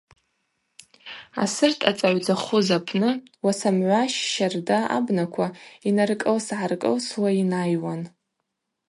[1.43, 3.09] Асырт ъацӏагӏвдзахуз апны
[3.43, 5.47] уасамгӏващ щарда абнаква
[5.87, 8.01] йнаркӏылсгӏаркӏылсуа йнайуан.